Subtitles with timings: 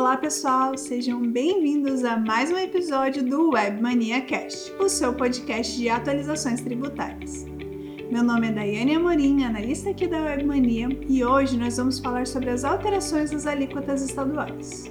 [0.00, 5.90] Olá pessoal, sejam bem-vindos a mais um episódio do Webmania Cast, o seu podcast de
[5.90, 7.44] atualizações tributárias.
[8.10, 12.48] Meu nome é Daiane Amorim, analista aqui da Webmania, e hoje nós vamos falar sobre
[12.48, 14.90] as alterações das alíquotas estaduais.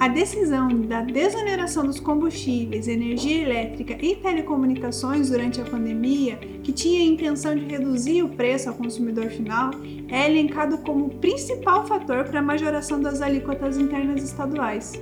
[0.00, 7.00] A decisão da desoneração dos combustíveis, energia elétrica e telecomunicações durante a pandemia, que tinha
[7.00, 9.72] a intenção de reduzir o preço ao consumidor final,
[10.06, 14.92] é elencado como principal fator para a majoração das alíquotas internas estaduais.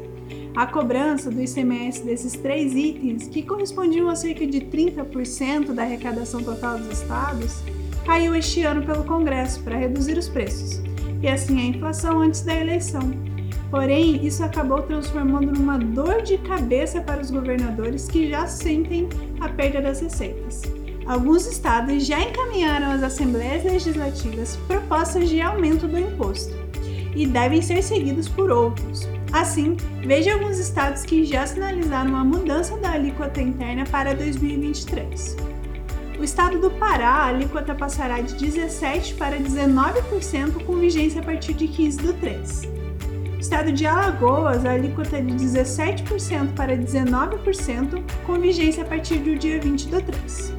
[0.55, 6.43] A cobrança do ICMS desses três itens, que correspondiam a cerca de 30% da arrecadação
[6.43, 7.63] total dos estados,
[8.07, 10.81] caiu este ano pelo Congresso para reduzir os preços,
[11.21, 13.36] e assim a inflação antes da eleição
[13.71, 19.09] Porém, isso acabou transformando numa dor de cabeça para os governadores que já sentem
[19.41, 20.63] a perda das receitas.
[21.05, 26.55] Alguns estados já encaminharam às assembleias legislativas propostas de aumento do imposto
[27.15, 29.09] e devem ser seguidos por outros.
[29.33, 35.37] Assim, veja alguns estados que já sinalizaram a mudança da alíquota interna para 2023.
[36.19, 41.53] O estado do Pará, a alíquota passará de 17% para 19% com vigência a partir
[41.53, 42.76] de 15 do 3
[43.39, 49.37] estado de Alagoas, a alíquota é de 17% para 19%, com vigência a partir do
[49.37, 50.55] dia 20 do 3.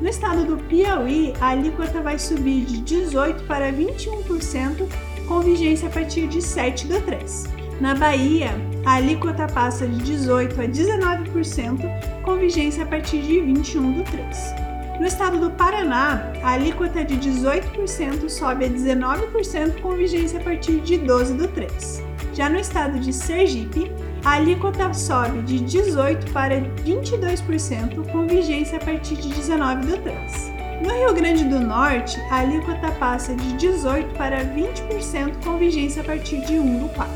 [0.00, 4.86] No estado do Piauí, a alíquota vai subir de 18% para 21%,
[5.26, 7.44] com vigência a partir de 7 do 3.
[7.80, 8.50] Na Bahia,
[8.84, 14.63] a alíquota passa de 18% a 19%, com vigência a partir de 21 do 3.
[14.98, 20.80] No estado do Paraná, a alíquota de 18% sobe a 19% com vigência a partir
[20.80, 22.02] de 12 do 3.
[22.32, 23.90] Já no estado de Sergipe,
[24.24, 30.52] a alíquota sobe de 18% para 22% com vigência a partir de 19 do 3.
[30.80, 36.04] No Rio Grande do Norte, a alíquota passa de 18% para 20% com vigência a
[36.04, 37.12] partir de 1 do 4.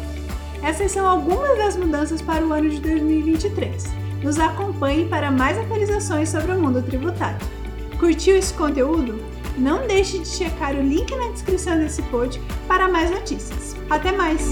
[0.65, 3.85] Essas são algumas das mudanças para o ano de 2023.
[4.23, 7.58] Nos acompanhe para mais atualizações sobre o mundo tributário.
[7.99, 9.21] Curtiu esse conteúdo?
[9.57, 13.77] Não deixe de checar o link na descrição desse post para mais notícias.
[13.91, 14.49] Até mais!